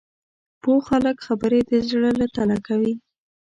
[0.61, 2.93] پوه خلک خبرې د زړه له تله کوي